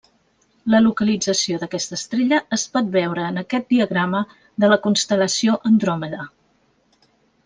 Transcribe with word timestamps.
La 0.73 0.77
localització 0.83 1.57
d'aquesta 1.63 1.97
estrella 1.99 2.39
es 2.57 2.63
pot 2.77 2.89
veure 2.95 3.27
en 3.33 3.37
aquest 3.41 3.69
diagrama 3.73 4.23
de 4.65 4.71
la 4.75 4.79
constel·lació 4.87 5.59
Andròmeda. 5.71 6.25